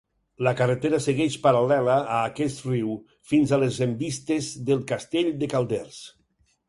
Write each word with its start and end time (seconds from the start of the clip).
La 0.45 0.51
carretera 0.59 0.99
segueix 1.05 1.35
paral·lela 1.43 1.97
a 2.15 2.23
aquest 2.29 2.65
riu 2.69 2.95
fins 3.33 3.53
a 3.53 3.61
les 3.65 3.77
envistes 3.87 4.49
del 4.71 4.83
Castell 4.93 5.31
de 5.45 5.51
Calders. 5.55 6.01